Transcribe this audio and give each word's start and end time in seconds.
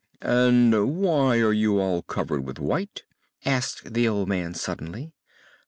"And 0.23 0.95
why 0.97 1.37
are 1.41 1.53
you 1.53 1.79
all 1.79 2.01
covered 2.01 2.43
with 2.43 2.57
white?" 2.57 3.03
asked 3.45 3.93
the 3.93 4.07
old 4.07 4.27
man 4.29 4.55
suddenly. 4.55 5.13